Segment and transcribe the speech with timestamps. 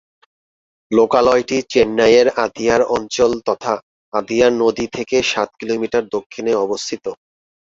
[0.91, 3.73] লোকালয়টি চেন্নাইয়ের আদিয়ার অঞ্চল তথা
[4.13, 7.05] আদিয়ার নদী থেকে সাত কিলোমিটার দক্ষিণে অবস্থিত।